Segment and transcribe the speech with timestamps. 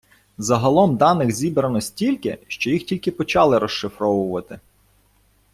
[0.37, 4.59] Загалом даних зібрано стільки, що їх тільки почали розшифровувати.